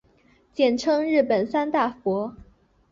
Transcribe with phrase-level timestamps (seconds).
[0.51, 2.35] 简称为日本三大佛。